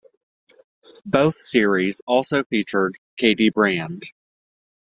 [1.05, 4.01] Both series also featured Katy Brand.